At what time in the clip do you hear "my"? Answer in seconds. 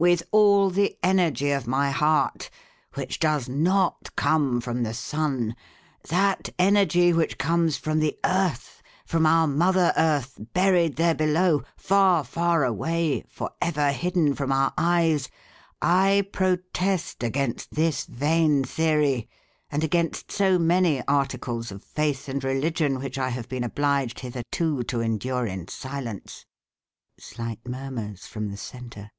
1.68-1.92